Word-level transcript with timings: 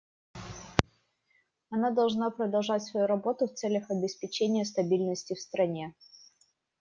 Она 1.69 1.91
должна 1.91 2.31
продолжать 2.31 2.81
свою 2.81 3.05
работу 3.05 3.45
в 3.45 3.53
целях 3.53 3.91
обеспечения 3.91 4.65
стабильности 4.65 5.35
в 5.35 5.39
стране. 5.39 5.93